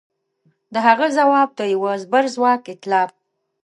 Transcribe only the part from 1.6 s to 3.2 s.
یوه زبرځواک ایتلاف